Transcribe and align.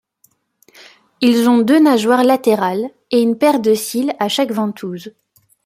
Ils 1.21 1.47
ont 1.47 1.59
deux 1.59 1.79
nageoires 1.79 2.23
latérales 2.23 2.89
et 3.11 3.21
une 3.21 3.37
paire 3.37 3.59
de 3.59 3.75
cils 3.75 4.13
à 4.17 4.29
chaque 4.29 4.51
ventouses. 4.51 5.13